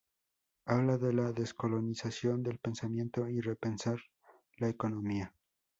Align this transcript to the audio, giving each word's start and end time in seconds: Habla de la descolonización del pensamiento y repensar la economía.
Habla 0.65 0.97
de 0.97 1.13
la 1.13 1.31
descolonización 1.31 2.41
del 2.41 2.57
pensamiento 2.57 3.29
y 3.29 3.39
repensar 3.39 3.99
la 4.57 4.67
economía. 4.67 5.35